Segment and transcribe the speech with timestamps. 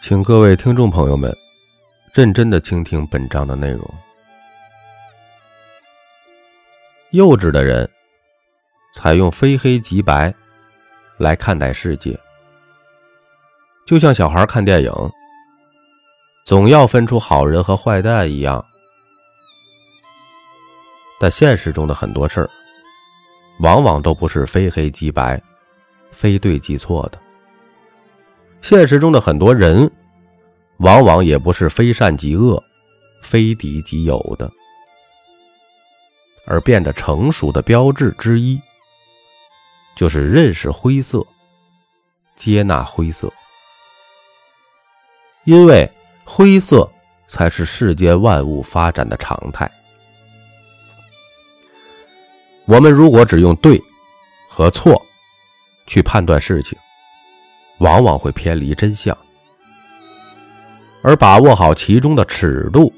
[0.00, 1.36] 请各位听众朋友们
[2.12, 3.94] 认真的倾听本章的内容。
[7.10, 7.88] 幼稚的人
[8.94, 10.32] 采用非黑即白
[11.16, 12.18] 来看待世界，
[13.86, 14.92] 就像小孩看电影，
[16.44, 18.64] 总要分出好人和坏蛋一样。
[21.18, 22.50] 但现实中的很多事儿，
[23.60, 25.42] 往往都不是非黑即白、
[26.12, 27.18] 非对即错的。
[28.60, 29.90] 现实中的很多人，
[30.78, 32.62] 往往也不是非善即恶、
[33.22, 34.50] 非敌即友的，
[36.46, 38.60] 而变得成熟的标志之一，
[39.94, 41.24] 就是认识灰色、
[42.34, 43.32] 接纳灰色，
[45.44, 45.90] 因为
[46.24, 46.90] 灰色
[47.28, 49.70] 才是世间万物发展的常态。
[52.64, 53.80] 我们如果只用对
[54.48, 55.00] 和错
[55.86, 56.76] 去判断事情，
[57.78, 59.16] 往往会偏离真相，
[61.02, 62.92] 而把握好其中的尺度，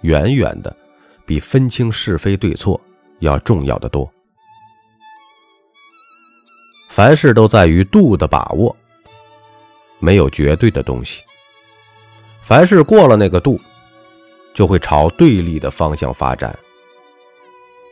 [0.00, 0.74] 远远的
[1.26, 2.80] 比分清是非对错
[3.20, 4.10] 要重要的多。
[6.88, 8.74] 凡事都在于度的把握，
[9.98, 11.22] 没有绝对的东西。
[12.40, 13.60] 凡事过了那个度，
[14.54, 16.56] 就会朝对立的方向发展。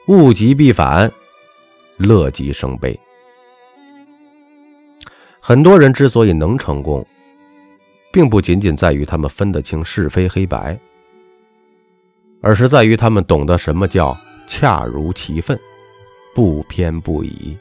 [0.07, 1.11] 物极必反，
[1.97, 2.99] 乐极生悲。
[5.45, 7.05] 很多人之所以能成功，
[8.13, 10.79] 并不仅仅在于他们分得清是非黑白，
[12.41, 15.59] 而是在于他们懂得什么叫恰如其分，
[16.33, 17.59] 不偏不倚，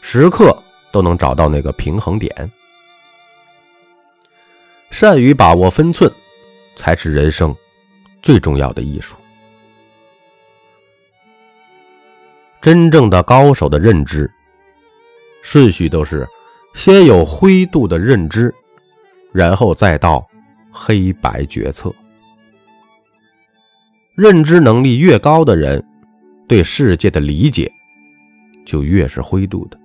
[0.00, 0.56] 时刻
[0.92, 2.30] 都能找到那个平衡点。
[4.92, 6.08] 善于把握分寸，
[6.76, 7.52] 才是人生
[8.22, 9.16] 最重要的艺术。
[12.60, 14.30] 真正的高手的认知
[15.42, 16.24] 顺序都是。
[16.74, 18.52] 先有灰度的认知，
[19.32, 20.26] 然后再到
[20.70, 21.94] 黑白决策。
[24.14, 25.84] 认知能力越高的人，
[26.46, 27.70] 对世界的理解
[28.66, 29.78] 就越是灰度的，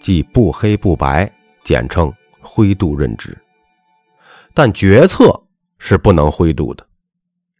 [0.00, 1.30] 即不黑不白，
[1.64, 3.36] 简称灰度认知。
[4.54, 5.38] 但决策
[5.78, 6.86] 是不能灰度的，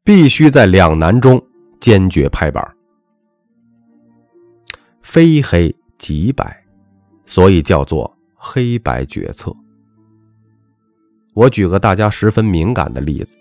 [0.03, 1.43] 必须在两难中
[1.79, 2.77] 坚决拍板，
[5.03, 6.66] 非黑即白。
[7.27, 9.55] 所以叫做黑白决策。
[11.35, 13.37] 我举个大家十分敏感的例子：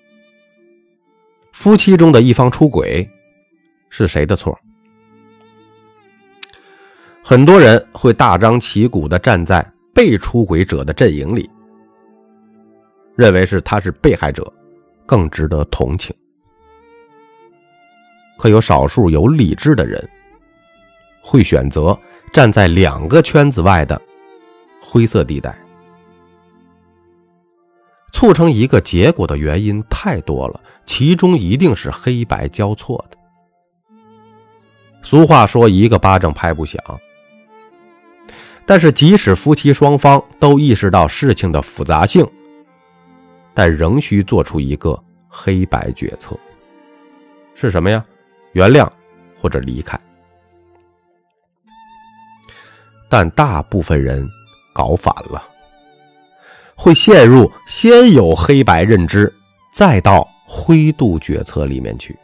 [1.54, 3.10] 夫妻中的一方出轨，
[3.90, 4.58] 是谁的错？
[7.24, 11.50] 很多人会大张旗鼓的站在被出轨者的阵营里，
[13.16, 14.52] 认为是他是被害者，
[15.06, 16.14] 更值得同情。
[18.38, 20.06] 可有少数有理智的人，
[21.22, 21.98] 会选择。
[22.36, 24.02] 站在两个圈子外的
[24.82, 25.58] 灰色地带，
[28.12, 33.18] 促成一个结果的原因太多了，其中一定是黑白交错的。
[35.02, 36.78] 俗话说“一个巴掌拍不响”，
[38.68, 42.30] 但是即使夫妻双方都意识到事情的复杂性，
[43.54, 46.38] 但仍需做出一个黑白决策，
[47.54, 48.04] 是什么呀？
[48.52, 48.90] 原谅
[49.40, 49.98] 或者离开。
[53.10, 54.28] 但大部分人
[54.74, 55.44] 搞反了，
[56.76, 59.34] 会陷入先有黑白认知，
[59.72, 62.18] 再到灰度决策里面去，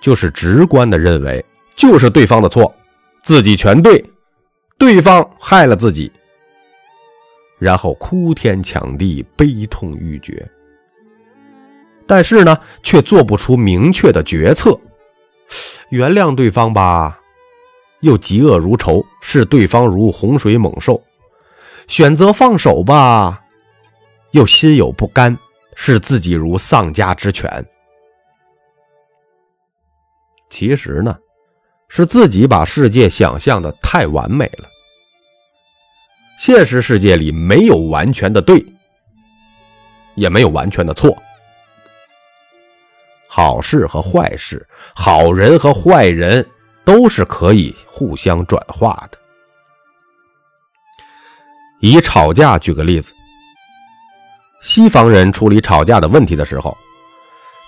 [0.00, 1.44] 就是直观的认为
[1.74, 2.74] 就是对方的错，
[3.22, 4.04] 自己全对，
[4.78, 6.10] 对方害了自己，
[7.58, 10.48] 然后哭天抢地、悲痛欲绝，
[12.06, 14.78] 但是呢，却做不出明确的决策，
[15.90, 17.20] 原谅对方吧。
[18.00, 21.00] 又嫉恶如仇，视对方如洪水猛兽；
[21.88, 23.42] 选择放手吧，
[24.32, 25.36] 又心有不甘，
[25.74, 27.64] 视自己如丧家之犬。
[30.48, 31.16] 其实呢，
[31.88, 34.68] 是自己把世界想象的太完美了。
[36.38, 38.64] 现实世界里没有完全的对，
[40.14, 41.16] 也没有完全的错。
[43.28, 46.46] 好事和坏事，好人和坏人。
[46.86, 49.18] 都是可以互相转化的。
[51.80, 53.12] 以吵架举个例子，
[54.62, 56.76] 西方人处理吵架的问题的时候，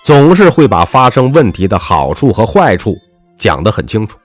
[0.03, 2.97] 总是会把发生问题的好处和坏处
[3.37, 4.17] 讲得很清楚。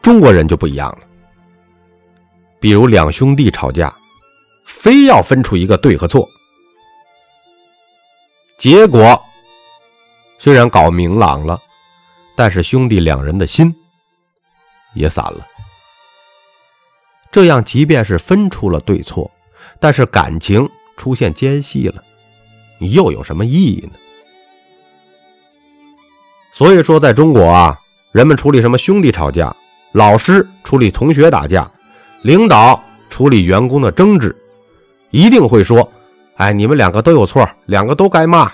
[0.00, 1.06] 中国人就不一样了，
[2.60, 3.92] 比如两兄弟吵架，
[4.64, 6.26] 非要分出一个对和错，
[8.56, 9.20] 结果
[10.38, 11.60] 虽然搞明朗了。
[12.38, 13.74] 但是兄弟两人的心
[14.94, 15.44] 也散了。
[17.32, 19.28] 这样即便是分出了对错，
[19.80, 22.00] 但是感情出现间隙了，
[22.78, 23.98] 你又有什么意义呢？
[26.52, 27.76] 所以说，在中国啊，
[28.12, 29.52] 人们处理什么兄弟吵架，
[29.90, 31.68] 老师处理同学打架，
[32.22, 32.80] 领导
[33.10, 34.32] 处理员工的争执，
[35.10, 35.90] 一定会说
[36.38, 38.48] ：“哎，你们两个都有错，两个都该骂。”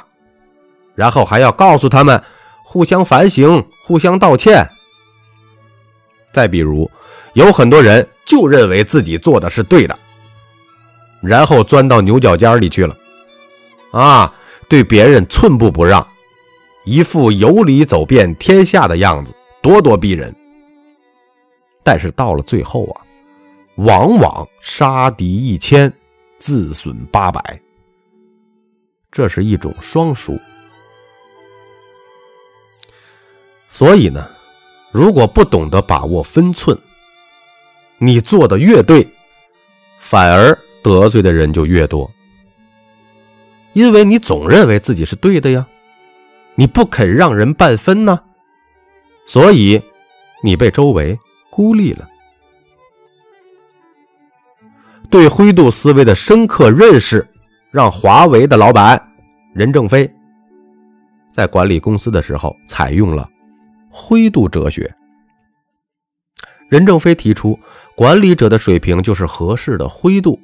[0.96, 2.22] 然后还要告诉他们
[2.64, 4.69] 互相反省、互相道歉。
[6.32, 6.90] 再比如，
[7.34, 9.96] 有很多人就认为自己做的是对的，
[11.22, 12.96] 然后钻到牛角尖里去了，
[13.93, 14.34] 啊，
[14.69, 16.05] 对别人寸步不让，
[16.84, 19.32] 一副有理走遍天下的样子，
[19.62, 20.34] 咄咄逼人。
[21.84, 23.02] 但是到了最后啊，
[23.76, 25.93] 往往杀敌一千，
[26.38, 27.61] 自损八百，
[29.12, 30.37] 这是一种双输。
[33.75, 34.31] 所以呢，
[34.93, 36.79] 如果不懂得把握分寸，
[37.99, 39.05] 你做的越对，
[39.99, 42.09] 反而得罪的人就越多，
[43.73, 45.67] 因为你总认为自己是对的呀，
[46.55, 48.21] 你不肯让人半分呢，
[49.26, 49.82] 所以
[50.44, 51.19] 你被周围
[51.50, 52.09] 孤立了。
[55.11, 57.29] 对灰度思维的深刻认识，
[57.73, 59.12] 让华为的老板
[59.53, 60.09] 任正非
[61.32, 63.29] 在管理公司的时候采用了。
[63.96, 64.93] 灰度哲学，
[66.69, 67.56] 任正非提出，
[67.96, 70.37] 管理者的水平就是合适的灰度。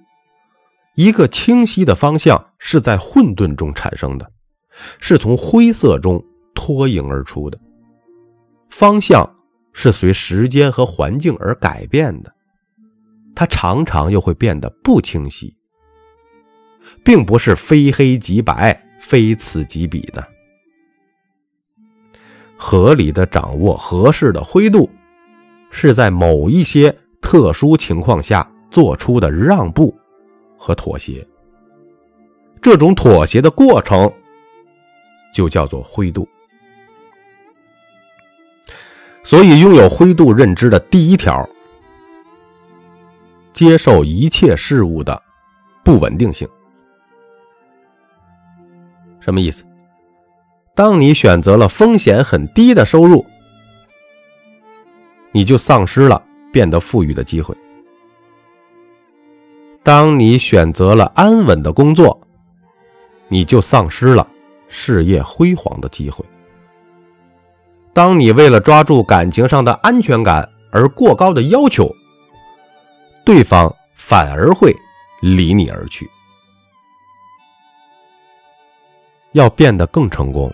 [0.94, 4.30] 一个清晰的方向是在混沌中产生的，
[5.00, 6.24] 是从灰色中
[6.54, 7.58] 脱颖而出的。
[8.70, 9.28] 方向
[9.72, 12.32] 是随时间和环境而改变的，
[13.34, 15.52] 它常常又会变得不清晰，
[17.04, 20.24] 并不是非黑即白、非此即彼的。
[22.62, 24.88] 合理的掌握合适的灰度，
[25.70, 29.96] 是在某一些特殊情况下做出的让步
[30.58, 31.26] 和妥协。
[32.60, 34.12] 这种妥协的过程，
[35.34, 36.28] 就叫做灰度。
[39.22, 41.48] 所以，拥有灰度认知的第一条，
[43.54, 45.20] 接受一切事物的
[45.82, 46.46] 不稳定性。
[49.18, 49.64] 什么意思？
[50.80, 53.26] 当你选择了风险很低的收入，
[55.30, 57.54] 你就丧失了变得富裕的机会；
[59.82, 62.18] 当你选择了安稳的工作，
[63.28, 64.26] 你就丧失了
[64.68, 66.24] 事业辉煌的机会；
[67.92, 71.94] 当你为了抓住感情上的安全感而过高的要求，
[73.22, 74.74] 对方反而会
[75.20, 76.08] 离你而去。
[79.32, 80.50] 要变得更成功。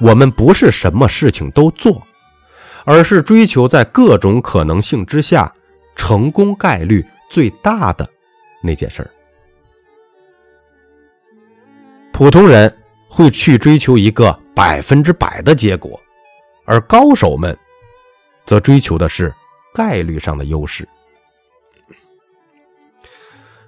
[0.00, 2.06] 我们不是什么事情都做，
[2.84, 5.52] 而是追求在各种可能性之下
[5.96, 8.08] 成功概率最大的
[8.62, 9.10] 那件事儿。
[12.12, 12.74] 普通人
[13.08, 16.00] 会去追求一个百分之百的结果，
[16.64, 17.56] 而高手们
[18.44, 19.34] 则追求的是
[19.74, 20.88] 概率上的优势。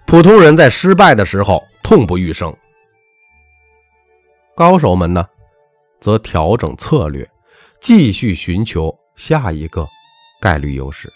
[0.07, 2.57] 普通人在失败的时候痛不欲生，
[4.57, 5.25] 高手们呢？
[6.01, 7.29] 则调整策略，
[7.81, 9.87] 继续寻求下一个
[10.41, 11.13] 概率优势。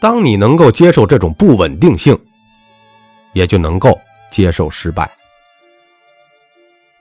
[0.00, 2.18] 当你能够接受这种不稳定性，
[3.32, 3.98] 也就能够
[4.30, 5.10] 接受失败。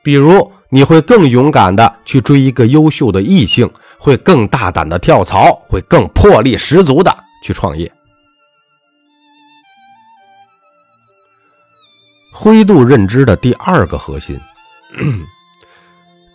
[0.01, 3.69] 比如，你会更勇敢的去追一个优秀的异性，
[3.99, 7.91] 会更大胆的跳槽，会更魄力十足的去创业。
[12.31, 14.39] 灰度认知的第二个核心。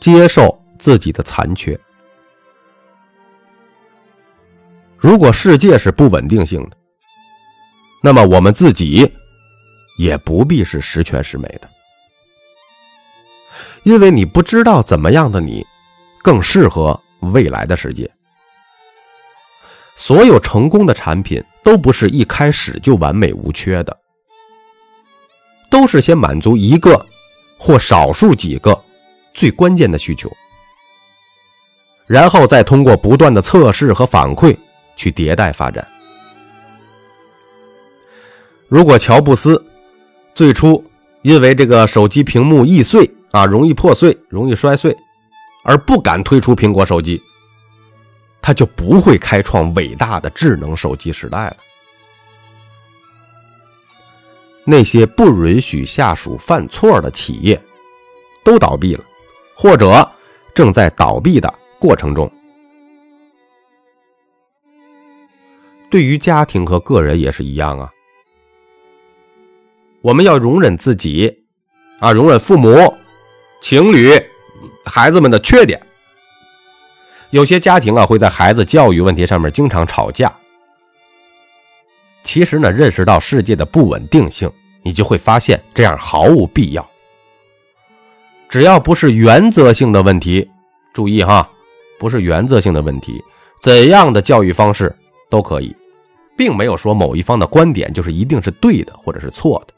[0.00, 1.78] 接受自己的残缺。
[4.96, 6.76] 如果世界是不稳定性的，
[8.02, 9.10] 那么我们自己
[9.98, 11.68] 也不必是十全十美的，
[13.82, 15.66] 因为你不知道怎么样的你
[16.22, 18.10] 更适合未来的世界。
[19.96, 23.94] 所有成功的产品都不是一开始就完美无缺的，
[25.70, 27.06] 都是先满足一个
[27.58, 28.84] 或少数几个。
[29.32, 30.30] 最关键的需求，
[32.06, 34.56] 然后再通过不断的测试和反馈
[34.96, 35.86] 去迭代发展。
[38.68, 39.60] 如果乔布斯
[40.34, 40.84] 最初
[41.22, 44.96] 因为这个手机屏幕易碎啊，容易破碎、容易摔碎，
[45.64, 47.20] 而不敢推出苹果手机，
[48.40, 51.56] 他就不会开创伟大的智能手机时代了。
[54.64, 57.60] 那些不允许下属犯错的企业，
[58.44, 59.04] 都倒闭了。
[59.60, 60.10] 或者
[60.54, 62.32] 正在倒闭的过程中，
[65.90, 67.90] 对于家庭和个人也是一样啊。
[70.00, 71.44] 我们要容忍自己，
[71.98, 72.74] 啊，容忍父母、
[73.60, 74.10] 情侣、
[74.86, 75.78] 孩子们的缺点。
[77.28, 80.34] 有些家庭啊，会在孩子教育问题上面经常吵架。
[82.22, 84.50] 其实呢，认识到世界的不稳定性，
[84.80, 86.89] 你就会发现这样毫无必要。
[88.50, 90.46] 只要不是原则性的问题，
[90.92, 91.48] 注意哈，
[92.00, 93.22] 不是原则性的问题，
[93.62, 94.92] 怎样的教育方式
[95.30, 95.74] 都可以，
[96.36, 99.74] 并没有说某一方的观点就是一定是对的或者是错的，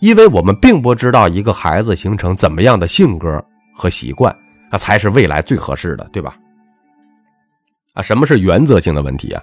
[0.00, 3.42] 因为我们并不知道一个孩子形成怎么样的性格
[3.74, 4.36] 和习惯，
[4.70, 6.36] 那才是未来最合适的，对吧？
[7.94, 9.40] 啊，什么是原则性的问题啊？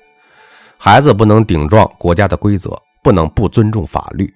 [0.77, 4.31] 孩子不能顶撞国家的规则，不能不尊重法律，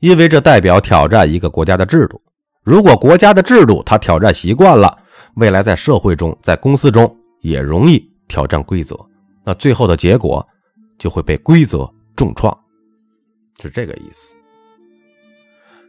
[0.00, 2.20] 因为这代表挑战一个国家的制度。
[2.62, 4.96] 如果国家的制度他挑战习惯了，
[5.34, 8.96] 未来在社会中、在公司中也容易挑战规则，
[9.44, 10.46] 那最后的结果
[10.98, 12.56] 就会被规则重创，
[13.60, 14.36] 是这个意思。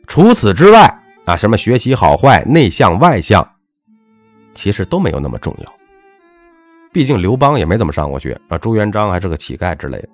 [0.08, 3.48] 除此之外啊，什么学习好坏、内向外向，
[4.54, 5.74] 其实都没有那么重要。
[6.92, 10.10] 毕竟刘邦也没怎么上过学啊，朱元璋还是个乞丐之类的。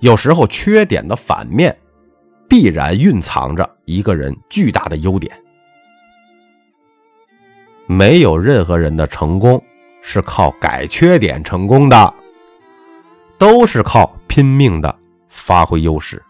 [0.00, 1.76] 有时候缺点的反面，
[2.48, 5.32] 必然蕴藏着一个人巨大的优点。
[7.86, 9.62] 没有任何人的成功
[10.00, 12.14] 是靠改缺点成功的，
[13.38, 14.94] 都是靠拼命的
[15.28, 16.22] 发挥优势。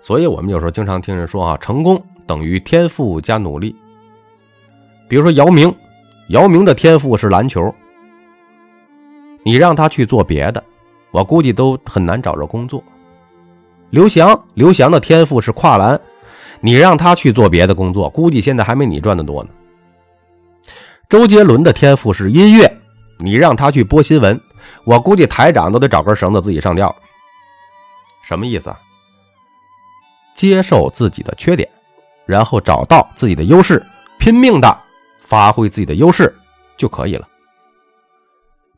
[0.00, 3.74] 所以我们有时候经常听人说啊，成功等于天赋加努力。
[5.08, 5.74] 比如说姚明。
[6.30, 7.72] 姚明的天赋是篮球，
[9.44, 10.64] 你让他去做别的，
[11.12, 12.82] 我估计都很难找着工作。
[13.96, 15.98] 刘翔，刘翔的天赋是跨栏，
[16.60, 19.48] 你让他去做别的工作，估计现在还没你赚的多呢。
[21.08, 22.70] 周杰伦的天赋是音乐，
[23.20, 24.38] 你让他去播新闻，
[24.84, 26.94] 我估计台长都得找根绳子自己上吊。
[28.22, 28.78] 什么意思啊？
[30.34, 31.66] 接受自己的缺点，
[32.26, 33.82] 然后找到自己的优势，
[34.18, 34.78] 拼命的。
[35.20, 36.36] 发挥自己的优势
[36.76, 37.26] 就可以了，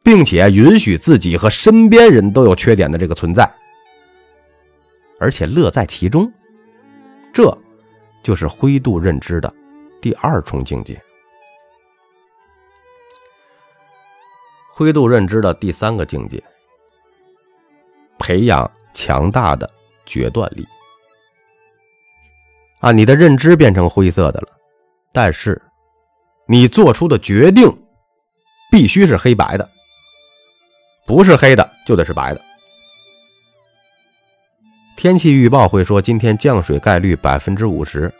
[0.01, 3.53] 并且允许自己和身边人都有缺点的这个存在，
[5.19, 6.33] 而且乐在其中，
[7.33, 7.57] 这
[8.23, 9.53] 就是灰度认知的
[10.01, 11.01] 第二重境界。
[14.71, 16.43] 灰度认知的第三个境界，
[18.19, 19.69] 培养强大的
[20.07, 20.67] 决断力。
[22.81, 24.49] 啊，你的认知变成灰色的了，
[25.13, 25.61] 但是。
[26.51, 27.71] 你做出的决定
[28.71, 29.71] 必须是黑白的，
[31.07, 32.41] 不是黑的就得是白的。
[34.99, 38.13] 天气预报会说今天降水概率百分之五十，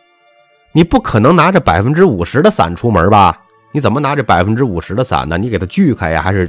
[0.71, 3.37] 你不可能拿着百分之五十的伞出门吧？
[3.73, 5.37] 你怎么拿着百分之五十的伞呢？
[5.37, 6.49] 你给它锯开呀，还是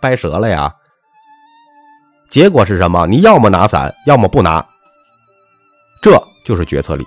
[0.00, 0.74] 掰折了呀？
[2.28, 3.06] 结果是什么？
[3.06, 4.66] 你要么拿伞，要么不拿，
[6.02, 7.06] 这就是决策力。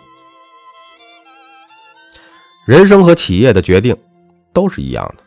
[2.65, 3.93] 人生和企业的决定。
[4.53, 5.23] 都是一样的。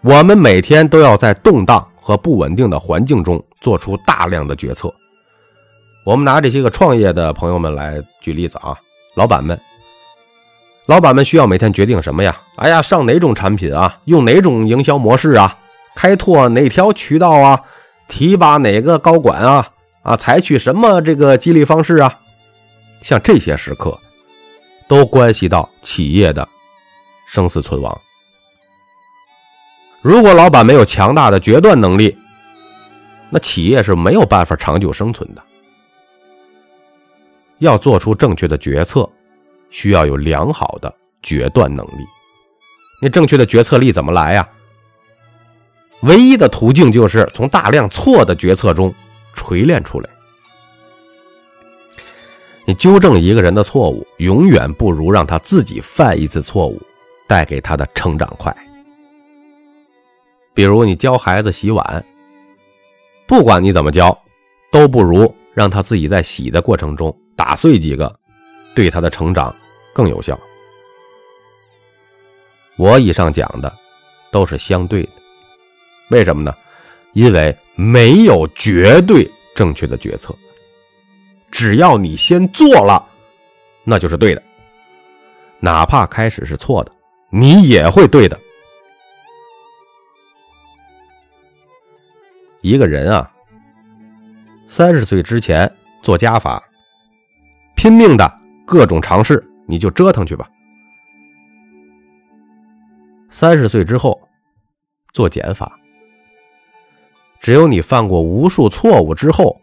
[0.00, 4.92] 我们每天都要在动荡和不稳定的环境中做出大量的决策。
[6.08, 8.74] 我们拿这些个创业的朋友们来举例子啊，
[9.14, 9.60] 老板们，
[10.86, 12.40] 老板们需要每天决定什么呀？
[12.56, 14.00] 哎呀，上哪种产品啊？
[14.06, 15.58] 用哪种营销模式啊？
[15.94, 17.60] 开拓哪条渠道啊？
[18.08, 19.68] 提拔哪个高管啊？
[20.02, 22.18] 啊，采取什么这个激励方式啊？
[23.02, 24.00] 像这些时刻，
[24.88, 26.48] 都关系到企业的。
[27.26, 28.00] 生死存亡。
[30.00, 32.16] 如果老板没有强大的决断能力，
[33.28, 35.42] 那企业是没有办法长久生存的。
[37.58, 39.08] 要做出正确的决策，
[39.70, 42.04] 需要有良好的决断能力。
[43.00, 44.48] 那正确的决策力怎么来呀？
[46.02, 48.94] 唯一的途径就是从大量错的决策中
[49.34, 50.08] 锤炼出来。
[52.64, 56.80] 你纠正一个人的错误，永远不如让他自己犯一次错误。
[57.28, 58.56] 带给他的成长快。
[60.54, 62.02] 比如你教孩子洗碗，
[63.26, 64.18] 不管你怎么教，
[64.72, 68.18] 都不如让他自己在洗的过程中打碎几个，
[68.74, 69.54] 对他的成长
[69.94, 70.36] 更有效。
[72.76, 73.72] 我以上讲的
[74.32, 75.10] 都是相对的，
[76.10, 76.52] 为什么呢？
[77.12, 80.34] 因为没有绝对正确的决策，
[81.48, 83.08] 只要你先做了，
[83.84, 84.42] 那就是对的，
[85.60, 86.92] 哪怕开始是错的。
[87.30, 88.36] 你也会对的。
[92.62, 93.30] 一个人啊，
[94.66, 96.62] 三十岁之前做加法，
[97.78, 98.28] 拼命的
[98.66, 100.50] 各种尝试，你就折腾去吧。
[103.30, 104.20] 三十岁之后
[105.12, 105.78] 做减法，
[107.38, 109.56] 只有你犯过无数错误之后，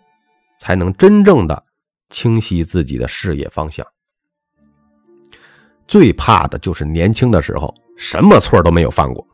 [0.62, 1.62] 才能真正的
[2.10, 3.86] 清晰自己的事业方向。
[5.86, 9.28] 最怕的就是年轻的时候什么错都没有犯过。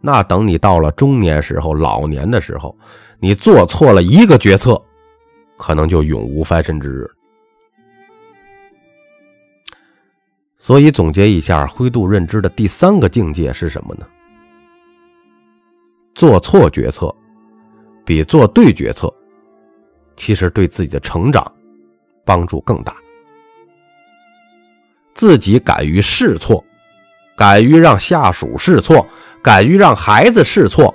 [0.00, 2.74] 那等你到了中年时候、老年的时候，
[3.20, 4.80] 你做错了一个决策，
[5.58, 7.06] 可能就永无翻身之日。
[10.66, 14.04] 所以总结一下，灰度认知的第三个境界是什么呢？
[16.12, 17.14] 做错决策，
[18.04, 19.08] 比做对决策，
[20.16, 21.54] 其实对自己的成长
[22.24, 22.96] 帮助更大。
[25.14, 26.64] 自己敢于试错，
[27.36, 29.06] 敢于让下属试错，
[29.40, 30.92] 敢于让孩子试错，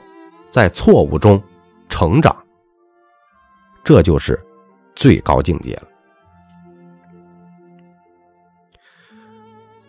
[0.50, 1.42] 在错误中
[1.88, 2.36] 成长，
[3.86, 4.38] 这就是
[4.96, 5.88] 最高境界了。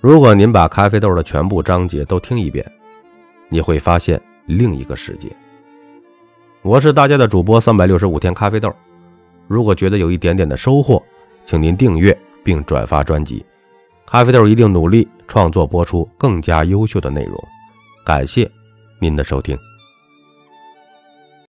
[0.03, 2.69] 如果您把咖啡豆的全部章节都听一遍，
[3.49, 4.21] 你会发现。
[4.47, 5.29] 另一个世界。
[6.63, 8.75] 我是大家的主播三百六十五天咖啡豆。
[9.47, 11.01] 如果觉得有一点点的收获，
[11.47, 13.47] 请您订阅并转发专辑。
[14.05, 17.41] 咖啡豆一定努力创作播出更加优秀的内容。
[18.05, 18.51] 感谢
[18.99, 19.57] 您的收听。